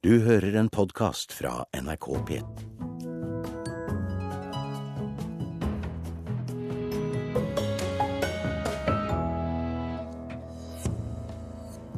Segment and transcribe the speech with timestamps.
[0.00, 2.60] Du hører en podkast fra NRK P1.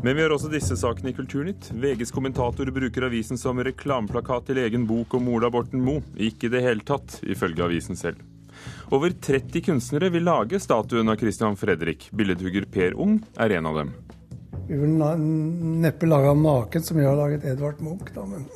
[0.03, 1.69] Men vi har også disse sakene i Kulturnytt.
[1.71, 6.03] VGs kommentator bruker avisen som reklameplakat til egen bok om Ola Borten Moe.
[6.19, 8.19] Ikke i det hele tatt, ifølge avisen selv.
[8.91, 12.11] Over 30 kunstnere vil lage statuen av Christian Fredrik.
[12.11, 13.95] Billedhugger Per Ung er en av dem.
[14.69, 14.95] Vi vil
[15.83, 18.47] neppe lage ham naken, som vi har laget Edvard Munch, da, men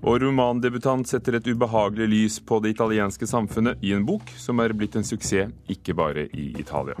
[0.00, 4.72] Og romandebutant setter et ubehagelig lys på det italienske samfunnet i en bok som er
[4.72, 6.96] blitt en suksess, ikke bare i Italia.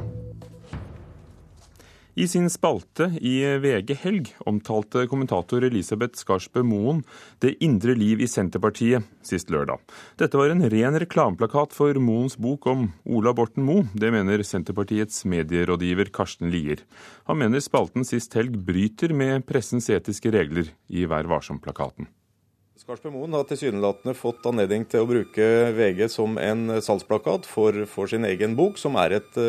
[2.14, 7.04] I sin spalte i VG Helg omtalte kommentator Elisabeth Skarsbø Moen
[7.38, 9.78] det indre liv i Senterpartiet sist lørdag.
[10.18, 13.86] Dette var en ren reklameplakat for Moens bok om Ola Borten Moe.
[13.94, 16.82] Det mener Senterpartiets medierådgiver Karsten Lier.
[17.30, 22.10] Han mener spalten sist helg bryter med pressens etiske regler i Vær varsom-plakaten.
[22.80, 25.46] Skarsbø Moen har tilsynelatende fått anledning til å bruke
[25.78, 29.40] VG som en salgsplakat for, for sin egen bok, som er et,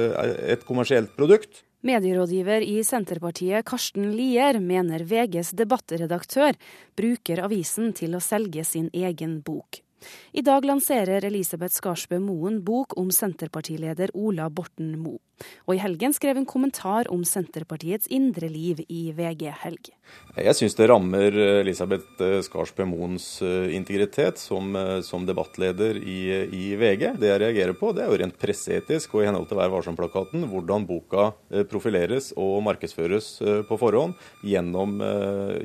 [0.46, 1.64] et kommersielt produkt.
[1.82, 6.54] Medierådgiver i Senterpartiet Karsten Lier mener VGs debattredaktør
[6.98, 9.82] bruker avisen til å selge sin egen bok.
[10.32, 15.20] I dag lanserer Elisabeth Skarsbø Moen bok om senterpartileder Ola Borten Moe.
[15.66, 19.90] Og i helgen skrev hun kommentar om Senterpartiets indre liv i VG Helg.
[20.38, 23.26] Jeg syns det rammer Elisabeth Skarsbø Moens
[23.74, 27.08] integritet som, som debattleder i, i, VG.
[27.22, 30.46] Det jeg reagerer på, det er jo rent presseetisk og i henhold til Vær varsom-plakaten
[30.52, 31.32] hvordan boka
[31.72, 33.34] profileres og markedsføres
[33.70, 34.14] på forhånd
[34.46, 35.00] gjennom,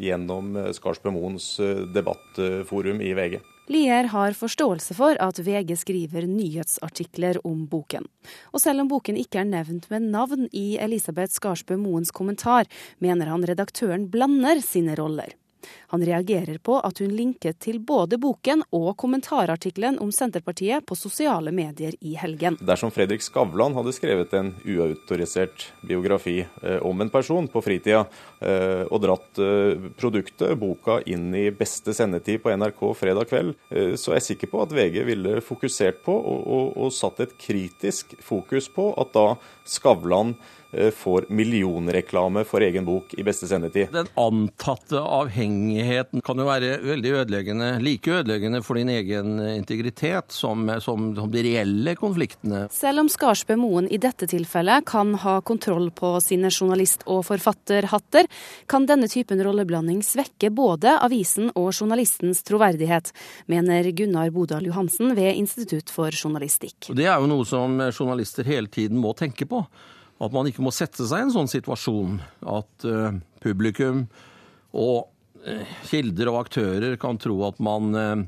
[0.01, 1.53] gjennom Skarsbø Moens
[1.93, 3.39] debattforum i VG.
[3.67, 8.07] Lier har forståelse for at VG skriver nyhetsartikler om boken.
[8.55, 12.71] Og selv om boken ikke er nevnt med navn i Elisabeth Skarsbø Moens kommentar,
[13.03, 15.35] mener han redaktøren blander sine roller.
[15.93, 21.53] Han reagerer på at hun linket til både boken og kommentarartikkelen om Senterpartiet på sosiale
[21.55, 22.59] medier i helgen.
[22.61, 28.05] Dersom Fredrik Skavlan hadde skrevet en uautorisert biografi eh, om en person på fritida,
[28.41, 33.55] eh, og dratt eh, produktet, boka, inn i beste sendetid på NRK fredag kveld,
[33.99, 37.35] så er jeg sikker på at VG ville fokusert på og, og, og satt et
[37.41, 39.27] kritisk fokus på at da
[39.67, 40.35] Skavlan
[40.95, 43.91] får millionreklame for egen bok i beste sendetid.
[43.95, 50.67] Den antatte avhengigheten kan jo være veldig ødeleggende, like ødeleggende for din egen integritet som,
[50.83, 52.67] som, som de reelle konfliktene.
[52.75, 58.29] Selv om Skarsbø Moen i dette tilfellet kan ha kontroll på sine journalist- og forfatterhatter,
[58.71, 63.13] kan denne typen rolleblanding svekke både avisen og journalistens troverdighet,
[63.51, 66.91] mener Gunnar Bodal Johansen ved Institutt for journalistikk.
[66.97, 69.65] Det er jo noe som journalister hele tiden må tenke på.
[70.23, 72.17] At man ikke må sette seg i en sånn situasjon
[72.49, 74.07] at uh, publikum
[74.73, 75.11] og
[75.45, 78.23] uh, kilder og aktører kan tro at man, uh,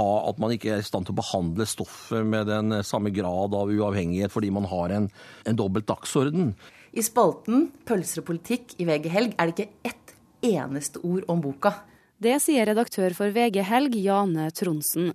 [0.00, 3.72] at man ikke er i stand til å behandle stoffet med den samme grad av
[3.72, 5.10] uavhengighet fordi man har en,
[5.44, 6.54] en dobbelt dagsorden.
[6.94, 11.40] I spalten 'Pølser og politikk' i VG Helg er det ikke ett eneste ord om
[11.44, 11.74] boka.
[12.22, 15.10] Det sier redaktør for VG Helg, Jane Tronsen.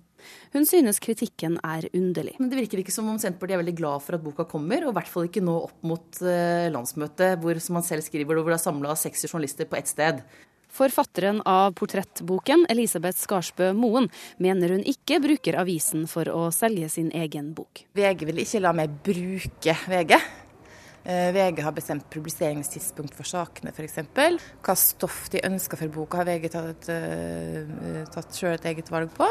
[0.52, 2.36] Hun synes kritikken er underlig.
[2.38, 4.92] Men Det virker ikke som om Senterpartiet er veldig glad for at boka kommer, og
[4.92, 8.60] i hvert fall ikke nå opp mot landsmøtet, hvor som man selv skriver, hvor det
[8.60, 10.20] er samla 60 journalister på ett sted.
[10.70, 14.06] Forfatteren av portrettboken, Elisabeth Skarsbø Moen,
[14.38, 17.82] mener hun ikke bruker avisen for å selge sin egen bok.
[17.98, 20.14] VG vil ikke la meg bruke VG.
[21.04, 24.00] VG har bestemt publiseringstidspunkt for sakene, f.eks.
[24.60, 26.90] Hva stoff de ønsker for boka, har VG tatt,
[28.12, 29.28] tatt sjøl et eget valg på.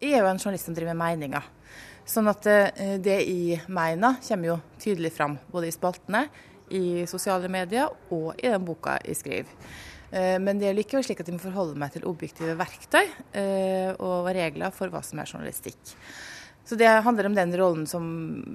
[0.00, 1.48] Jeg er jo en journalist som driver med meninger.
[2.08, 2.46] Sånn at
[3.00, 6.24] det jeg mener, kommer jo tydelig fram både i spaltene,
[6.70, 9.72] i sosiale medier og i den boka jeg skriver.
[10.42, 13.06] Men det er likevel slik at jeg må forholde meg til objektive verktøy
[14.02, 15.94] og regler for hva som er journalistikk.
[16.64, 18.04] Så det handler om den rollen som,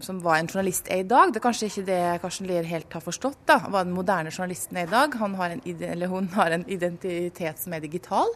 [0.03, 1.33] som hva en journalist er i dag.
[1.33, 4.79] Det er kanskje ikke det Karsten Lier helt har forstått, da, hva den moderne journalisten
[4.79, 5.17] er i dag.
[5.19, 8.31] Han har en, eller hun har en identitet som er digital,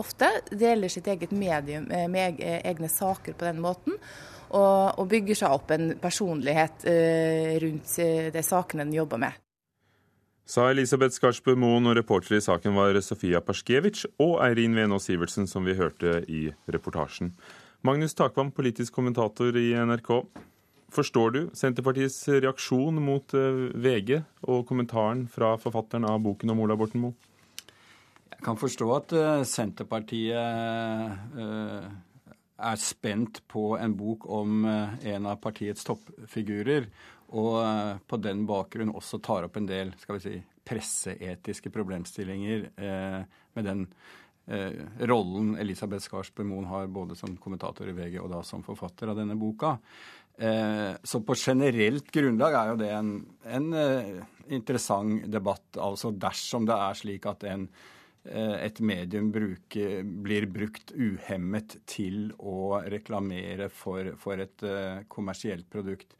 [0.00, 0.28] ofte.
[0.50, 3.96] Deler sitt eget medium med egne saker på den måten.
[4.52, 7.94] Og, og bygger seg opp en personlighet eh, rundt
[8.34, 9.38] de sakene den jobber med.
[10.44, 15.46] Sa Elisabeth Skarsbø Moen, og reportere i saken var Sofia Pasjkevic og Eirin Venås Sivertsen,
[15.48, 17.30] som vi hørte i reportasjen.
[17.84, 20.10] Magnus Takvam, politisk kommentator i NRK.
[20.94, 23.34] Forstår du Senterpartiets reaksjon mot
[23.74, 27.16] VG og kommentaren fra forfatteren av boken om Ola Borten Moe?
[28.30, 29.16] Jeg kan forstå at
[29.50, 30.30] Senterpartiet
[32.62, 36.86] er spent på en bok om en av partiets toppfigurer,
[37.34, 40.38] og på den bakgrunn også tar opp en del skal vi si,
[40.70, 44.21] presseetiske problemstillinger med den eh,
[45.06, 49.20] rollen Elisabeth Skarsbø Moen har både som kommentator i VG og da som forfatter av
[49.20, 49.76] denne boka.
[50.36, 53.10] Eh, så på generelt grunnlag er jo det en,
[53.44, 54.12] en eh,
[54.54, 55.76] interessant debatt.
[55.76, 57.66] Altså dersom det er slik at en,
[58.24, 65.68] eh, et medium bruker, blir brukt uhemmet til å reklamere for, for et eh, kommersielt
[65.72, 66.16] produkt.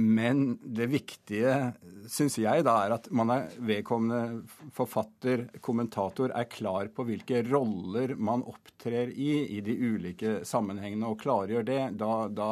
[0.00, 1.54] Men det viktige,
[2.08, 4.44] syns jeg, da er at man er vedkommende
[4.76, 11.20] forfatter, kommentator, er klar på hvilke roller man opptrer i i de ulike sammenhengene, og
[11.20, 11.82] klargjør det.
[12.00, 12.50] Da, da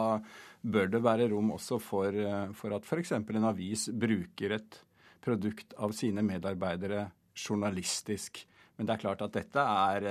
[0.60, 2.20] bør det være rom også for,
[2.58, 3.16] for at f.eks.
[3.16, 4.82] en avis bruker et
[5.24, 7.08] produkt av sine medarbeidere
[7.38, 8.44] journalistisk.
[8.76, 10.08] Men det er klart at dette er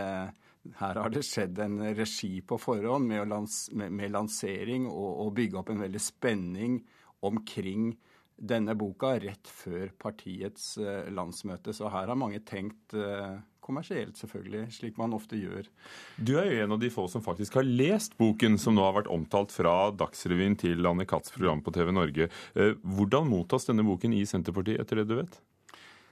[0.75, 5.33] her har det skjedd en regi på forhånd med, lans, med, med lansering og, og
[5.37, 6.81] bygge opp en veldig spenning
[7.27, 7.91] omkring
[8.37, 11.73] denne boka rett før partiets eh, landsmøte.
[11.73, 15.67] Så her har mange tenkt eh, kommersielt, selvfølgelig, slik man ofte gjør.
[16.15, 18.95] Du er jo en av de få som faktisk har lest boken, som nå har
[19.01, 22.29] vært omtalt fra Dagsrevyen til Anne Katz program på TV Norge.
[22.55, 25.41] Eh, hvordan mottas denne boken i Senterpartiet, etter det du vet?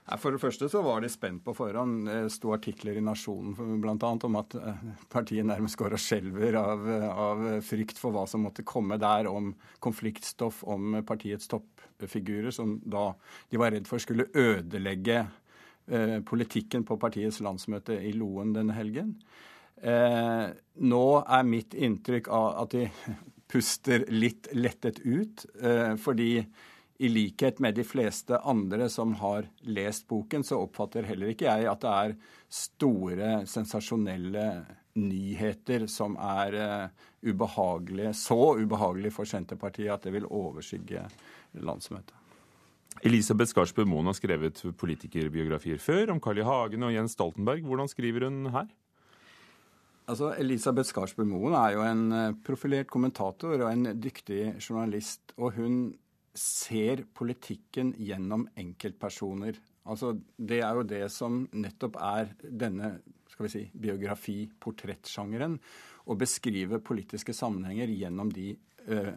[0.06, 2.04] For det første så var de spent på forhånd.
[2.06, 4.10] Det sto artikler i Nasjonen bl.a.
[4.28, 8.62] om at eh, partiet nærmest går og skjelver av, av, frykt for hva som måtte
[8.66, 9.50] komme der, om
[9.82, 13.08] konfliktstoff om partiets toppfigurer, som da
[13.50, 15.24] de var redd for skulle ødelegge
[15.90, 19.16] eh, politikken på partiets landsmøte i Loen denne helgen.
[19.82, 20.46] Eh,
[20.86, 22.86] nå er mitt inntrykk av at de
[23.50, 26.46] puster litt lettet ut, eh, fordi
[26.98, 31.68] i likhet med de fleste andre som har lest boken, så oppfatter heller ikke jeg
[31.68, 32.14] at det er
[32.48, 34.46] store, sensasjonelle
[34.96, 41.04] nyheter som er uh, ubehagelige, så ubehagelige for Senterpartiet at det vil overskygge
[41.60, 42.14] landsmøtet.
[43.04, 46.46] Elisabeth Skarsbø Moen har skrevet politikerbiografier før, om Carl I.
[46.48, 47.60] Hagen og Jens Stoltenberg.
[47.68, 48.70] Hvordan skriver hun her?
[50.08, 55.34] Altså, Elisabeth Skarsbø Moen er jo en eh, profilert kommentator og en dyktig journalist.
[55.36, 55.80] Og hun
[56.38, 59.58] ser politikken gjennom enkeltpersoner.
[59.86, 62.98] Altså, Det er jo det som nettopp er denne
[63.36, 65.58] skal vi si, biografi-portrettsjangeren.
[66.06, 68.54] Å beskrive politiske sammenhenger gjennom de
[68.88, 69.12] uh,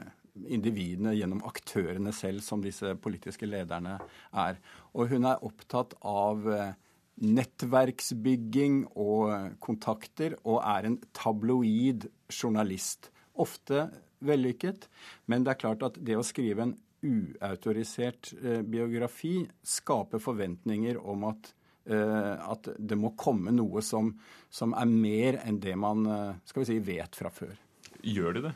[0.49, 3.99] individene, gjennom aktørene selv, som disse politiske lederne
[4.33, 4.59] er.
[4.91, 6.73] Og hun er opptatt av uh,
[7.19, 13.11] nettverksbygging og kontakter, og er en tabloid journalist.
[13.39, 13.87] Ofte
[14.25, 14.89] vellykket,
[15.31, 21.27] men det er klart at det å skrive en uautorisert eh, biografi skaper forventninger om
[21.29, 21.51] at,
[21.89, 24.11] eh, at det må komme noe som,
[24.49, 27.55] som, er mer enn det man eh, skal vi si, vet fra før.
[28.03, 28.55] Gjør det det?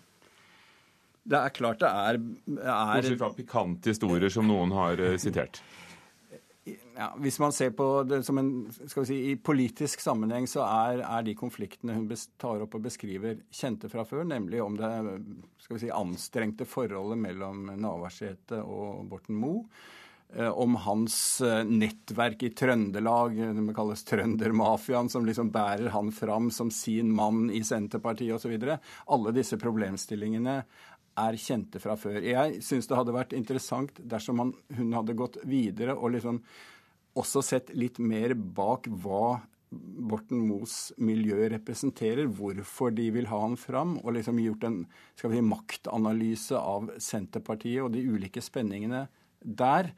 [1.24, 5.62] Det er klart det er, er Bortsett fra pikante historier som noen har sitert
[6.66, 10.64] ja, Hvis man ser på det som en skal vi si, I politisk sammenheng så
[10.64, 12.08] er, er de konfliktene hun
[12.40, 14.24] tar opp og beskriver, kjente fra før.
[14.30, 14.92] Nemlig om det
[15.64, 19.66] skal vi si, anstrengte forholdet mellom Navarsete og Borten Moe.
[20.36, 26.50] Eh, om hans eh, nettverk i Trøndelag, det kalles trøndermafiaen, som liksom bærer han fram
[26.52, 28.56] som sin mann i Senterpartiet osv.
[29.14, 30.64] Alle disse problemstillingene
[31.20, 32.22] er kjente fra før.
[32.26, 36.42] Jeg syns det hadde vært interessant dersom han, hun hadde gått videre og liksom
[37.20, 39.42] også sett litt mer bak hva
[39.74, 44.80] Borten Moes miljø representerer, hvorfor de vil ha han fram, og liksom gjort en
[45.18, 49.08] skal vi si, maktanalyse av Senterpartiet og de ulike spenningene
[49.42, 49.90] der.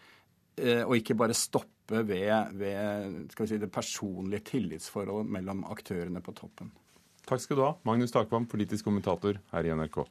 [0.55, 6.72] Eh, og ikke bare stoppe ved, ved si, det personlige tillitsforholdet mellom aktørene på toppen.
[7.25, 10.03] Takk skal du ha, Magnus Takvam, politisk kommentator her i NRK.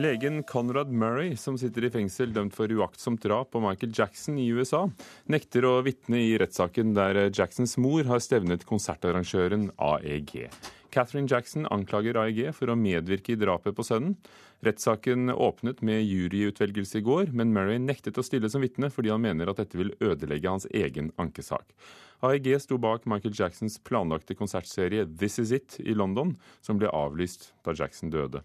[0.00, 4.46] Legen Conrad Murray, som sitter i fengsel dømt for uaktsomt drap på Michael Jackson i
[4.48, 4.86] USA,
[5.28, 10.46] nekter å vitne i rettssaken der Jacksons mor har stevnet konsertarrangøren AEG.
[10.90, 14.16] Catherine Jackson anklager AEG for å medvirke i drapet på sønnen.
[14.64, 19.22] Rettssaken åpnet med juryutvelgelse i går, men Murray nektet å stille som vitne fordi han
[19.24, 21.76] mener at dette vil ødelegge hans egen ankesak.
[22.20, 27.54] AEG sto bak Michael Jacksons planlagte konsertserie This Is It i London, som ble avlyst
[27.64, 28.42] da Jackson døde.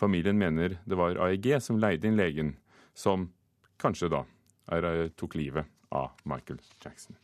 [0.00, 2.54] Familien mener det var AEG som leide inn legen,
[2.96, 3.28] som
[3.76, 4.24] kanskje da
[4.72, 7.16] er, tok livet av Michael Jackson.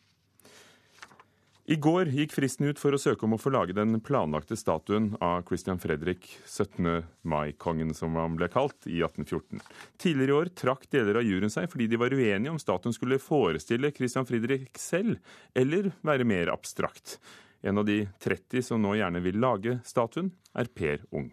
[1.64, 5.14] I går gikk fristen ut for å søke om å få lage den planlagte statuen
[5.24, 7.06] av Christian Fredrik, 17.
[7.24, 9.62] mai-kongen som han ble kalt, i 1814.
[9.96, 13.16] Tidligere i år trakk deler av juryen seg fordi de var uenige om statuen skulle
[13.16, 15.16] forestille Christian Fredrik selv,
[15.56, 17.16] eller være mer abstrakt.
[17.64, 21.32] En av de 30 som nå gjerne vil lage statuen, er Per Ung.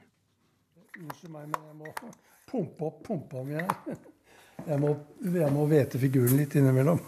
[0.95, 2.11] Unnskyld meg, men jeg må
[2.47, 4.03] pumpe opp pumpa mi her.
[4.63, 4.95] Jeg må,
[5.27, 7.03] jeg må vete figuren litt innimellom.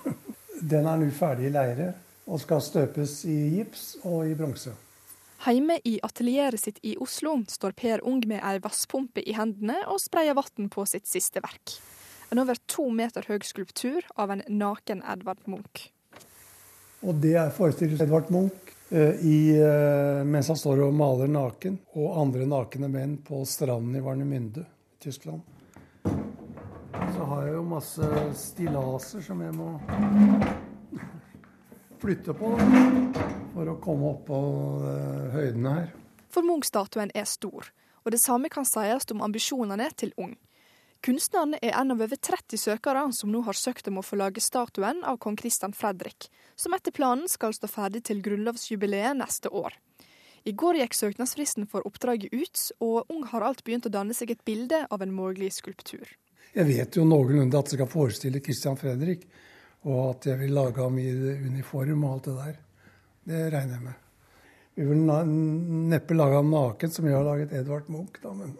[0.60, 1.94] Den er nå ferdig i leire
[2.27, 4.74] og skal støpes i gips og i bronse.
[5.44, 10.00] Hjemme i atelieret sitt i Oslo står Per Ung med ei vasspumpe i hendene og
[10.00, 11.75] sprayer vann på sitt siste verk.
[12.32, 15.89] En over to meter høy skulptur av en naken Edvard Munch.
[17.03, 21.75] Og det er forestiller Edvard Munch eh, i, eh, mens han står og maler naken,
[22.00, 24.63] og andre nakne menn på stranden i Warnemünde,
[25.03, 25.44] Tyskland.
[26.08, 29.74] Så har jeg jo masse stillaser som jeg må
[32.03, 34.39] flytte på da, for å komme opp på
[34.83, 35.91] uh, høydene her.
[36.33, 37.69] For Munch-statuen er stor,
[38.03, 40.33] og det samme kan sies om ambisjonene til Ung.
[41.03, 44.43] Kunstneren er en av over 30 søkere som nå har søkt om å få lage
[44.43, 49.75] statuen av kong Christian Fredrik, som etter planen skal stå ferdig til grunnlovsjubileet neste år.
[50.43, 54.31] I går gikk søknadsfristen for oppdraget ut, og Ung har alt begynt å danne seg
[54.31, 56.03] et bilde av en mulig skulptur.
[56.53, 59.24] Jeg vet jo noenlunde at det skal forestille Christian Fredrik,
[59.83, 61.09] og at jeg vil lage ham i
[61.47, 62.61] uniform og alt det der.
[63.23, 63.99] Det regner jeg med.
[64.75, 65.03] Vi vil
[65.91, 68.55] neppe lage ham naken, som jeg har laget Edvard Munch, da, men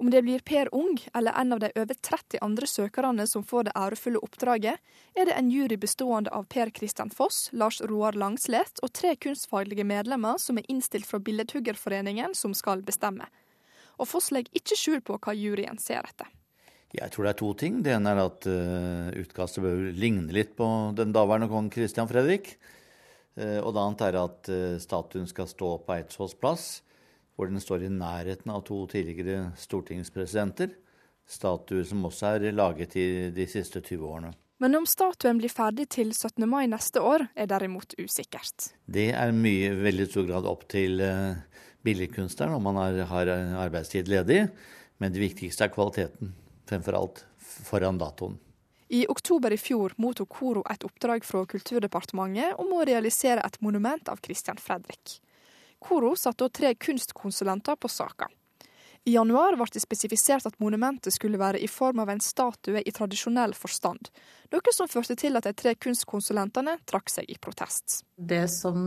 [0.00, 3.66] Om det blir Per Ung eller en av de over 30 andre søkerne som får
[3.68, 4.80] det ærefulle oppdraget,
[5.14, 9.84] er det en jury bestående av Per Kristian Foss, Lars Roar Langslet og tre kunstfaglige
[9.84, 13.28] medlemmer som er innstilt fra Billedhuggerforeningen, som skal bestemme.
[14.00, 16.32] Og Foss legger ikke skjul på hva juryen ser etter.
[16.90, 17.78] Jeg tror det er to ting.
[17.86, 20.66] Det ene er at uh, utkastet bør ligne litt på
[20.98, 22.56] den daværende kong Christian Fredrik.
[23.38, 26.64] Uh, og det annet er at uh, statuen skal stå på Eidsvolls plass,
[27.38, 30.74] hvor den står i nærheten av to tidligere stortingspresidenter.
[31.30, 33.06] Statuer som også er laget i
[33.36, 34.34] de siste 20 årene.
[34.60, 36.42] Men om statuen blir ferdig til 17.
[36.50, 38.72] mai neste år, er derimot usikkert.
[38.84, 41.00] Det er mye, veldig stor grad opp til
[41.86, 43.32] billedkunstneren om han har, har
[43.62, 44.42] arbeidstid ledig.
[45.00, 46.34] Men det viktigste er kvaliteten
[46.70, 47.24] fremfor alt
[47.66, 48.38] foran datoen.
[48.90, 54.08] I oktober i fjor mottok Koro et oppdrag fra Kulturdepartementet om å realisere et monument
[54.10, 55.20] av Christian Fredrik.
[55.78, 58.26] Koro satte tre kunstkonsulenter på saka.
[59.06, 62.92] I januar ble det spesifisert at monumentet skulle være i form av en statue i
[62.92, 64.10] tradisjonell forstand,
[64.50, 68.00] noe som førte til at de tre kunstkonsulentene trakk seg i protest.
[68.16, 68.80] Det som,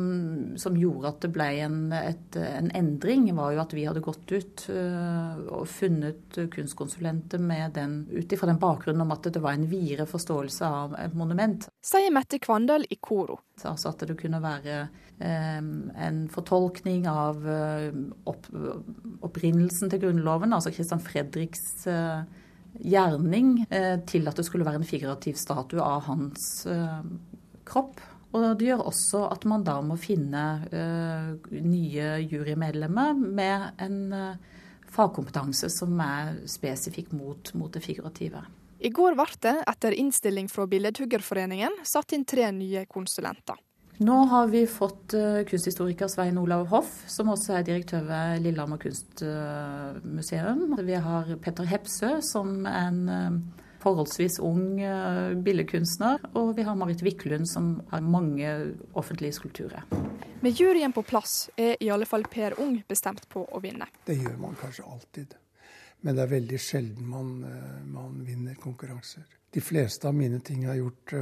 [0.60, 4.34] som gjorde at det ble en, et, en, endring, var jo at vi hadde gått
[4.34, 9.58] ut uh, og funnet kunstkonsulenter med den, ut ifra den bakgrunnen om at det var
[9.58, 11.70] en videre forståelse av et monument.
[11.84, 13.40] Sier Mette Kvandal i Koro.
[13.64, 14.84] Altså at det kunne være
[15.24, 17.46] en fortolkning av
[18.28, 18.48] opp,
[19.24, 21.86] opprinnelsen til Grunnloven, altså Christian Fredriks
[22.80, 23.66] gjerning,
[24.10, 26.66] til at det skulle være en figurativ statue av hans
[27.68, 28.02] kropp.
[28.34, 30.44] Og det gjør også at man da må finne
[31.54, 34.00] nye jurymedlemmer med en
[34.94, 38.42] fagkompetanse som er spesifikk mot, mot det figurative.
[38.84, 43.56] I går ble det, etter innstilling fra Billedhuggerforeningen, satt inn tre nye konsulenter.
[43.98, 48.80] Nå har vi fått uh, kunsthistoriker Svein Olav Hoff, som også er direktør ved Lillehammer
[48.82, 50.64] kunstmuseum.
[50.82, 53.38] Vi har Petter Hepsø, som er en uh,
[53.84, 54.80] forholdsvis ung
[55.46, 56.26] billedkunstner.
[56.40, 58.50] Og vi har Marit Wiklund, som har mange
[58.98, 59.84] offentlige skulpturer.
[60.42, 63.86] Med juryen på plass er i alle fall Per Ung bestemt på å vinne.
[64.08, 65.36] Det gjør man kanskje alltid.
[66.02, 67.36] Men det er veldig sjelden man,
[67.92, 69.28] man vinner konkurranser.
[69.54, 71.14] De fleste av mine ting er gjort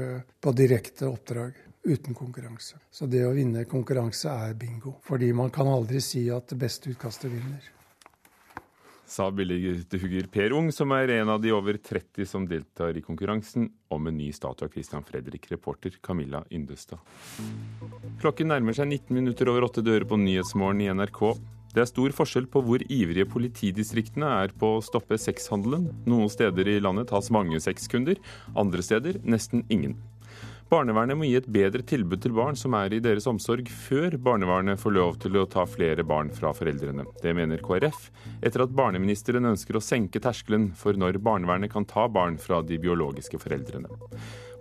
[0.41, 2.79] på direkte oppdrag uten konkurranse.
[2.91, 4.97] Så det å vinne konkurranse er bingo.
[5.05, 7.69] Fordi man kan aldri si at det beste utkastet vinner.
[9.11, 13.65] Sa billedhugger Per Ung, som er en av de over 30 som deltar i konkurransen
[13.91, 17.01] om en ny statue av Christian Fredrik, reporter Camilla Yndestad.
[18.21, 21.19] Klokken nærmer seg 19 minutter over åtte dører på Nyhetsmorgen i NRK.
[21.75, 25.89] Det er stor forskjell på hvor ivrige politidistriktene er på å stoppe sexhandelen.
[26.07, 28.19] Noen steder i landet tas mange sexkunder,
[28.55, 30.00] andre steder nesten ingen.
[30.71, 34.79] Barnevernet må gi et bedre tilbud til barn som er i deres omsorg, før barnevernet
[34.79, 37.03] får lov til å ta flere barn fra foreldrene.
[37.19, 38.05] Det mener KrF,
[38.39, 42.79] etter at barneministeren ønsker å senke terskelen for når barnevernet kan ta barn fra de
[42.79, 43.91] biologiske foreldrene.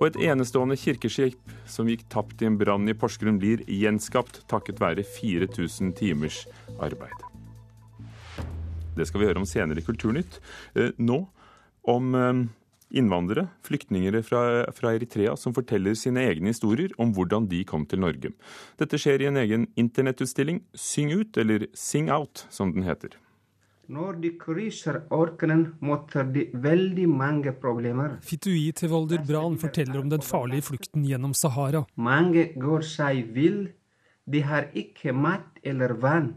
[0.00, 4.82] Og et enestående kirkeskip som gikk tapt i en brann i Porsgrunn, blir gjenskapt takket
[4.82, 6.42] være 4000 timers
[6.82, 7.22] arbeid.
[8.98, 10.42] Det skal vi høre om senere i Kulturnytt.
[10.74, 11.22] Eh, nå
[11.86, 12.48] om eh,
[12.90, 14.42] innvandrere, flyktninger fra,
[14.74, 18.32] fra, Eritrea, som forteller sine egne historier om hvordan de kom til Norge.
[18.80, 23.16] Dette skjer i en egen internettutstilling, Syng ut, eller Sing out, som den heter.
[23.90, 28.20] Når de krysser orkenen, møter de veldig mange problemer.
[28.22, 31.82] Fitui Tevolder Bran forteller om den farlige flukten gjennom Sahara.
[31.98, 33.64] Mange går seg vill.
[34.30, 36.36] De har ikke mat eller vann.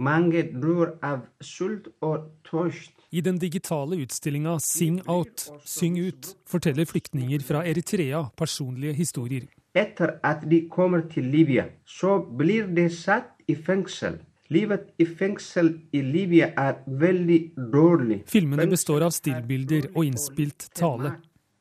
[0.00, 2.94] Mange dør av sult og tørst.
[3.12, 9.48] I den digitale utstillinga Sing Out, Syng ut, forteller flyktninger fra Eritrea personlige historier.
[9.76, 14.16] Etter at de kommer til Libya, så blir de satt i fengsel.
[14.50, 17.38] Livet i fengsel i Libya er veldig
[17.70, 18.22] dårlig.
[18.26, 21.12] Filmene består av stillbilder og innspilt tale.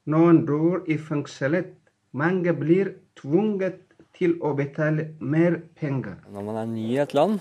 [0.10, 1.75] Noen dør i fengselet.
[2.17, 3.84] Mange blir tvunget
[4.17, 6.17] til å betale mer penger.
[6.34, 7.38] Når man er ny i et land,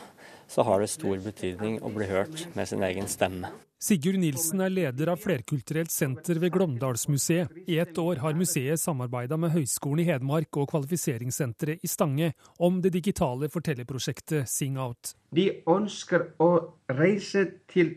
[0.49, 3.53] så har det stor betydning å bli hørt med sin egen stemme.
[3.79, 7.53] Sigurd Nilsen er leder av Flerkulturelt senter ved Glåmdalsmuseet.
[7.71, 12.81] I ett år har museet samarbeida med Høgskolen i Hedmark og Kvalifiseringssenteret i Stange om
[12.83, 15.15] det digitale fortellerprosjektet Sing Out.
[15.31, 16.51] De ønsker å
[16.91, 17.95] reise til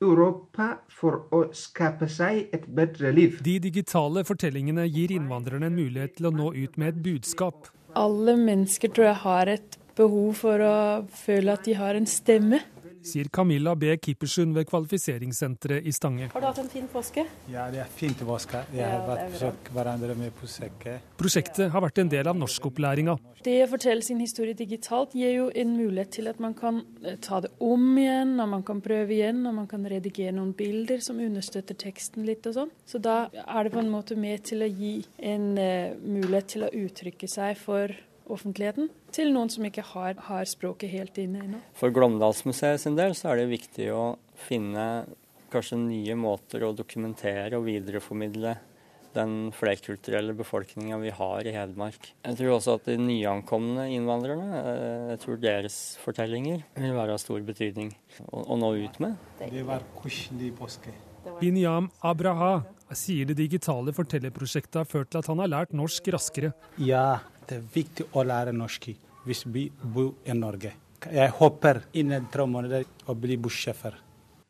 [0.00, 3.42] Europa for å skape seg et bedre liv.
[3.44, 7.68] De digitale fortellingene gir innvandrerne en mulighet til å nå ut med et budskap.
[7.98, 10.74] Alle mennesker tror jeg har et behov for å
[11.12, 12.62] føle at de har en stemme
[13.08, 13.96] sier Camilla B.
[14.02, 16.28] Kippersund ved Kvalifiseringssenteret i Stange.
[16.32, 17.24] Har du hatt en fin påske?
[17.52, 18.62] Ja, det er fint påske.
[18.74, 20.98] Jeg har vært besøkt hverandre med påske.
[21.20, 23.16] Prosjektet har vært en del av norskopplæringa.
[23.44, 27.16] Det å fortelle sin historie digitalt gir jo en mulighet til at man kan eh,
[27.22, 31.02] ta det om igjen, og man kan prøve igjen, og man kan redigere noen bilder
[31.04, 32.74] som understøtter teksten litt og sånn.
[32.88, 36.66] Så da er det på en måte med til å gi en uh, mulighet til
[36.66, 37.94] å uttrykke seg for
[38.32, 41.62] offentligheten til noen som ikke har, har språket helt inne ennå.
[41.78, 44.04] For Glåmdalsmuseet sin del så er det viktig å
[44.48, 44.84] finne
[45.52, 48.56] kanskje nye måter å dokumentere og videreformidle
[49.16, 52.10] den flerkulturelle befolkninga vi har i Hedmark.
[52.26, 57.22] Jeg tror også at de nyankomne innvandrerne, eh, jeg tror deres fortellinger vil være av
[57.22, 57.94] stor betydning
[58.28, 59.16] å, å nå ut med.
[59.40, 60.94] Det var koselig påske.
[61.40, 62.62] Binyam Abraha
[62.96, 66.54] sier det digitale fortellerprosjektet har ført til at han har lært norsk raskere.
[66.80, 67.18] Ja,
[67.48, 68.90] det er viktig å lære norsk
[69.28, 70.72] hvis vi bor i Norge.
[71.12, 73.96] Jeg håper innen tre måneder å bli bussjåfør.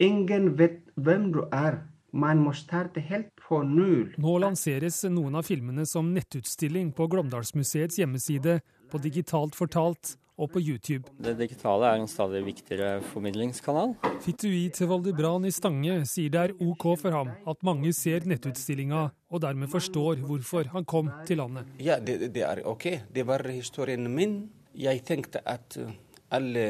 [0.02, 1.80] Ingen vet hvem du er.
[2.12, 4.14] Man må starte helt på null.
[4.16, 10.62] Nå lanseres noen av filmene som nettutstilling på Glåmdalsmuseets hjemmeside, på Digitalt fortalt og på
[10.62, 11.10] YouTube.
[11.18, 13.96] Det digitale er en stadig viktigere formidlingskanal.
[14.24, 19.08] Fitui Tevaldi Bran i Stange sier det er OK for ham at mange ser nettutstillinga
[19.28, 21.68] og dermed forstår hvorfor han kom til landet.
[21.82, 22.86] Ja, det, det er OK.
[23.12, 24.40] Det var historien min.
[24.78, 25.92] Jeg tenkte at eh,
[26.30, 26.66] alle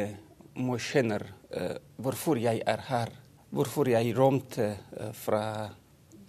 [0.59, 3.13] må kjenne uh, hvorfor jeg er her.
[3.55, 5.43] Hvorfor jeg rømte uh, fra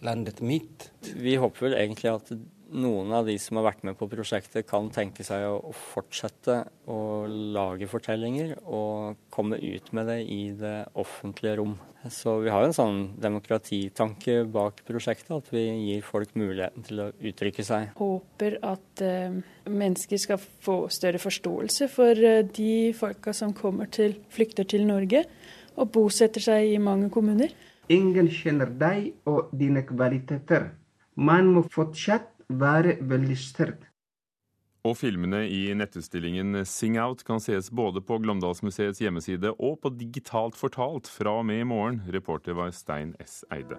[0.05, 0.89] landet mitt.
[1.15, 2.31] Vi håper vel egentlig at
[2.71, 6.99] noen av de som har vært med på prosjektet, kan tenke seg å fortsette å
[7.27, 11.77] lage fortellinger og komme ut med det i det offentlige rom.
[12.07, 17.09] Så vi har en sånn demokratitanke bak prosjektet, at vi gir folk muligheten til å
[17.11, 17.89] uttrykke seg.
[17.99, 24.15] Håper at uh, mennesker skal få større forståelse for uh, de folka som kommer til,
[24.31, 25.25] flykter til Norge
[25.79, 27.51] og bosetter seg i mange kommuner.
[27.91, 30.69] Ingen kjenner deg og dine kvaliteter.
[31.19, 33.85] Man må fortsatt være veldig sterk.
[34.87, 40.55] Og filmene i nettutstillingen Sing Out kan ses både på Glåmdalsmuseets hjemmeside og på Digitalt
[40.55, 42.01] fortalt fra og med i morgen.
[42.07, 43.43] Reporter var Stein S.
[43.51, 43.75] Eide.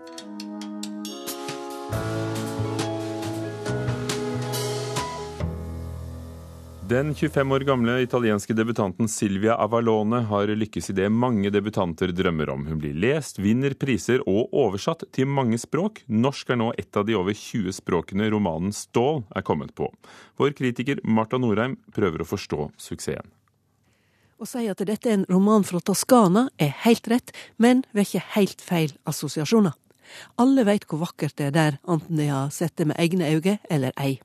[6.91, 12.51] Den 25 år gamle italienske debutanten Silvia Avalone har lykkes i det mange debutanter drømmer
[12.51, 12.65] om.
[12.67, 16.01] Hun blir lest, vinner priser og oversatt til mange språk.
[16.11, 19.87] Norsk er nå et av de over 20 språkene romanen 'Stål' er kommet på.
[20.35, 23.31] Vår kritiker Marta Norheim prøver å forstå suksessen.
[24.41, 28.61] Å si at dette er en roman fra Toskana er helt rett, men vekker helt
[28.61, 29.79] feil assosiasjoner.
[30.41, 33.59] Alle veit hvor vakkert det er der, enten de har sett det med egne øyne
[33.71, 34.21] eller ei.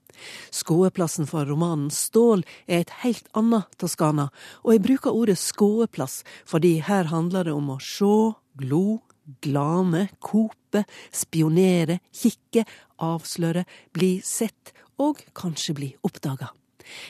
[0.53, 4.29] Skåeplassen for romanen Stål er et helt annet Toskana,
[4.63, 9.01] og jeg bruker ordet skåeplass fordi her handler det om å sjå, glo,
[9.43, 12.65] glane, kope, spionere, kikke,
[13.03, 16.53] avsløre, bli sett og kanskje bli oppdaga.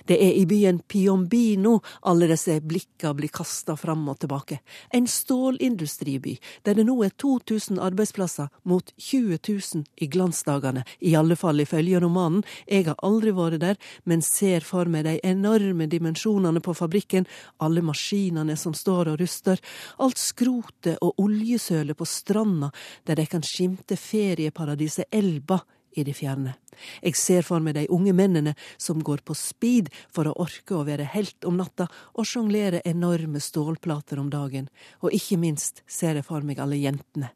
[0.06, 4.60] Det er i byen Piombino alle disse blikka blir kasta fram og tilbake.
[4.94, 11.36] En stålindustriby der det nå er 2000 arbeidsplasser mot 20 000 i glansdagene, i alle
[11.36, 12.44] fall ifølge romanen.
[12.68, 17.28] Jeg har aldri vært der, men ser for meg de enorme dimensjonene på fabrikken,
[17.60, 19.62] alle maskinene som står og ruster,
[20.00, 22.72] alt skrotet og oljesølet på stranda
[23.06, 25.62] der de kan skimte ferieparadiset Elba
[25.95, 26.55] i det fjerne.
[27.01, 30.84] Jeg ser for meg de unge mennene som går på speed for å orke å
[30.88, 34.69] være helt om natta og sjonglere enorme stålplater om dagen,
[35.01, 37.31] og ikke minst ser jeg for meg alle jentene.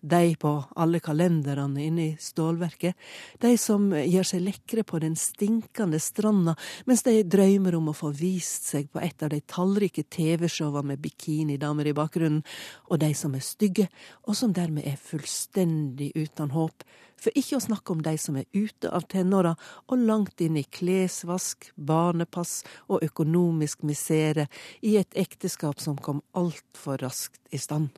[0.00, 2.96] De på alle kalenderne inne i stålverket,
[3.42, 6.54] de som gjør seg lekre på den stinkende stranda
[6.88, 11.02] mens de drømmer om å få vist seg på et av de tallrike TV-showa med
[11.04, 12.40] bikinidamer i bakgrunnen,
[12.88, 13.90] og de som er stygge,
[14.24, 16.84] og som dermed er fullstendig uten håp,
[17.20, 19.52] for ikke å snakke om de som er ute av tenåra
[19.92, 24.48] og langt inn i klesvask, barnepass og økonomisk misere
[24.80, 27.90] i et ekteskap som kom altfor raskt i stand.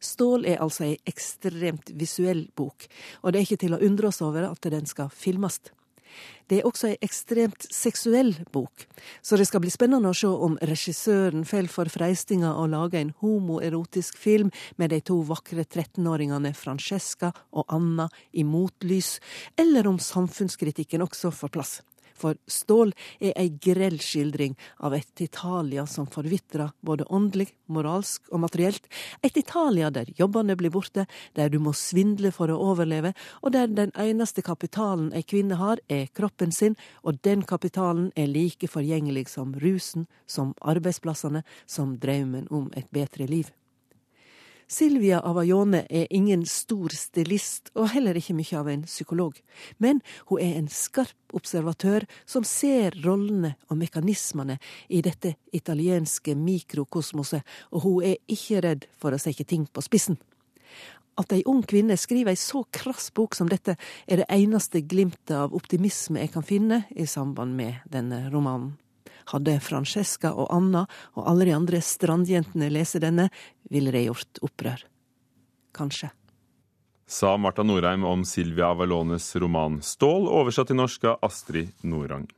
[0.00, 2.86] Stål er altså ei ekstremt visuell bok,
[3.22, 5.60] og det er ikke til å undre oss over at den skal filmes.
[6.48, 8.86] Det er også ei ekstremt seksuell bok,
[9.22, 13.12] så det skal bli spennende å se om regissøren faller for freistinga å lage en
[13.20, 19.18] homoerotisk film med de to vakre 13-åringene Francesca og Anna i motlys,
[19.60, 21.78] eller om samfunnskritikken også får plass.
[22.18, 28.42] For Stål er ei grell skildring av et Italia som forvitrer både åndelig, moralsk og
[28.46, 28.88] materielt.
[29.22, 31.06] Et Italia der jobbene blir borte,
[31.38, 35.80] der du må svindle for å overleve, og der den eneste kapitalen ei kvinne har,
[35.88, 42.50] er kroppen sin, og den kapitalen er like forgjengelig som rusen, som arbeidsplassene, som drømmen
[42.50, 43.52] om et bedre liv.
[44.68, 49.38] Silvia Avajone er ingen stor stilist, og heller ikke mye av en psykolog.
[49.80, 54.58] Men hun er en skarp observatør som ser rollene og mekanismene
[54.92, 57.40] i dette italienske mikrokosmoset,
[57.72, 60.18] og hun er ikke redd for å sette ting på spissen.
[61.18, 65.32] At ei ung kvinne skriver ei så krass bok som dette, er det eneste glimtet
[65.34, 68.76] av optimisme jeg kan finne i samband med denne romanen.
[69.32, 70.86] Hadde Francesca og Anna
[71.16, 73.28] og alle de andre strandjentene lese denne,
[73.70, 74.86] ville de gjort opprør.
[75.76, 76.10] Kanskje.
[77.08, 82.28] Sa Marta Norheim om Silvia Avalones roman 'Stål', oversatt til norsk av Astrid Norang.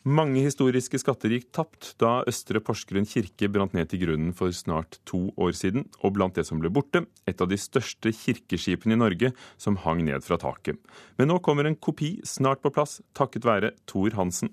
[0.00, 4.96] Mange historiske skatter gikk tapt da Østre Porsgrunn kirke brant ned til grunnen for snart
[5.04, 9.00] to år siden, og blant det som ble borte, et av de største kirkeskipene i
[9.02, 10.80] Norge som hang ned fra taket.
[11.20, 14.48] Men nå kommer en kopi snart på plass, takket være Thor Hansen.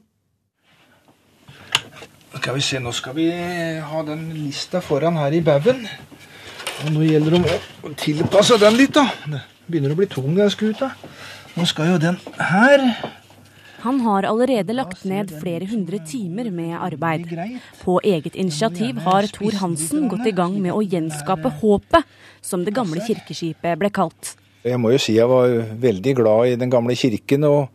[2.38, 3.28] Skal vi se, Nå skal vi
[3.82, 5.84] ha den lista foran her i baugen.
[6.84, 8.94] Og Nå gjelder det å tilpasse den litt.
[8.94, 9.08] da.
[9.26, 10.92] Det begynner å bli tung, den skuta.
[11.58, 12.86] Nå skal jo den her.
[13.82, 17.30] Han har allerede lagt ned flere hundre timer med arbeid.
[17.82, 22.06] På eget initiativ har Thor Hansen gått i gang med å gjenskape håpet,
[22.42, 24.36] som det gamle kirkeskipet ble kalt.
[24.68, 27.70] Jeg må jo si jeg var veldig glad i den gamle kirken, og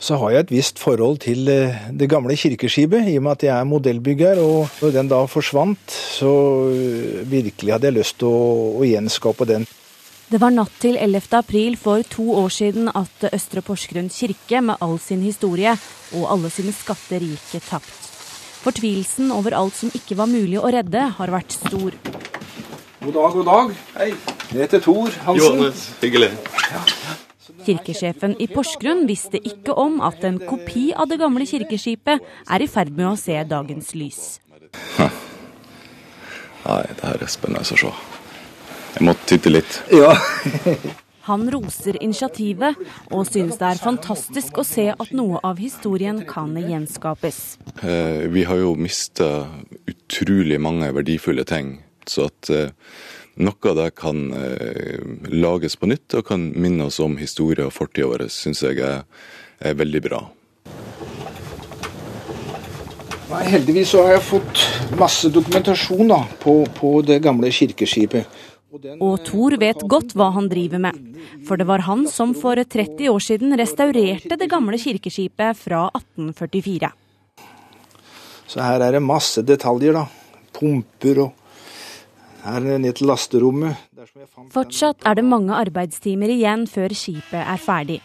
[0.00, 3.44] så har jeg et visst forhold til eh, det gamle kirkeskipet, i og med at
[3.48, 4.40] jeg er modellbygger.
[4.40, 6.32] Og når den da forsvant, så
[6.72, 9.68] eh, virkelig hadde jeg lyst til å, å gjenskape den.
[10.30, 11.26] Det var natt til 11.
[11.40, 15.72] april for to år siden at Østre Porsgrunn kirke med all sin historie
[16.14, 18.06] og alle sine skatter gikk tapt.
[18.60, 21.96] Fortvilelsen over alt som ikke var mulig å redde, har vært stor.
[23.00, 23.70] God dag, god dag.
[23.96, 24.10] Hei.
[24.52, 25.40] Jeg heter Tor Hansen.
[25.40, 26.28] Johannes, hyggelig.
[27.64, 32.68] Kirkesjefen i Porsgrunn visste ikke om at en kopi av det gamle kirkeskipet er i
[32.68, 34.20] ferd med å se dagens lys.
[35.00, 37.94] Nei, det her er spennende å se.
[38.98, 39.80] Jeg må titte litt.
[39.96, 40.12] Ja.
[41.32, 42.76] Han roser initiativet
[43.08, 47.56] og synes det er fantastisk å se at noe av historien kan gjenskapes.
[47.80, 49.46] Eh, vi har jo mista
[49.88, 51.78] utrolig mange verdifulle ting.
[52.08, 52.72] Så at eh,
[53.40, 55.00] noe av det kan eh,
[55.32, 59.02] lages på nytt og kan minne oss om historie og fortida vår, syns jeg er,
[59.60, 60.22] er veldig bra.
[63.30, 64.62] Nei, heldigvis så har jeg fått
[64.98, 68.40] masse dokumentasjon da, på, på det gamle kirkeskipet.
[68.70, 70.98] Og Thor vet godt hva han driver med.
[71.46, 76.90] For det var han som for 30 år siden restaurerte det gamle kirkeskipet fra 1844.
[78.50, 80.06] Så her er det masse detaljer, da.
[80.54, 81.38] Pumper og her ned til lasterommet.
[84.50, 88.00] Fortsatt er det mange arbeidstimer igjen før skipet er ferdig.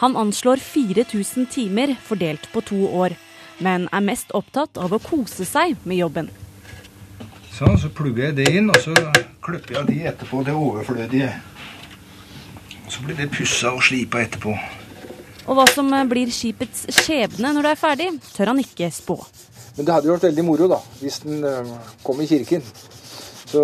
[0.00, 3.14] Han anslår 4000 timer fordelt på to år,
[3.64, 6.28] men er mest opptatt av å kose seg med jobben.
[7.56, 8.92] Sånn, så plugger jeg det inn, og så
[9.40, 11.30] klipper jeg de etterpå, det overflødige.
[12.84, 14.52] Og Så blir det pussa og slipa etterpå.
[15.46, 19.16] Og hva som blir skipets skjebne når det er ferdig, tør han ikke spå.
[19.76, 21.72] Men det hadde jo vært veldig moro da, hvis den eh,
[22.04, 22.64] kom i kirken.
[23.46, 23.62] Så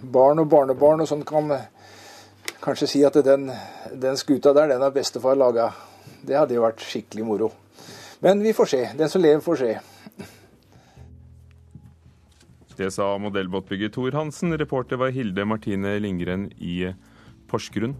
[0.00, 1.50] barn og barnebarn og sånn kan
[2.64, 3.50] kanskje si at den,
[4.00, 5.72] den skuta der, den har bestefar laga.
[6.24, 7.50] Det hadde jo vært skikkelig moro.
[8.24, 8.82] Men vi får se.
[8.96, 9.74] Den som lever, får se.
[12.78, 14.54] Det sa modellbåtbygger Thor Hansen.
[14.58, 16.94] Reporter var Hilde Martine Lindgren i
[17.50, 17.92] Porsgrunn.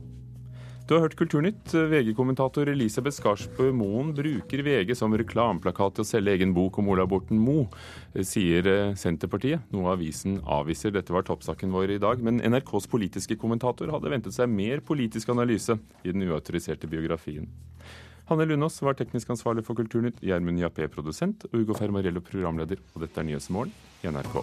[0.84, 1.72] Du har hørt Kulturnytt.
[1.72, 7.06] VG-kommentator Elisabeth Skarsbø Moen bruker VG som reklameplakat til å selge egen bok om Ola
[7.08, 7.70] Borten Moe,
[8.20, 10.92] sier eh, Senterpartiet, noe avisen avviser.
[10.92, 12.20] Dette var toppsaken vår i dag.
[12.20, 17.48] Men NRKs politiske kommentator hadde ventet seg mer politisk analyse i den uautoriserte biografien.
[18.28, 22.84] Hanne Lunås var teknisk ansvarlig for Kulturnytt, Gjermund Jappé produsent og Ugo Fermarello programleder.
[22.92, 23.72] Og dette er Nyhetsmorgen
[24.04, 24.42] i NRK.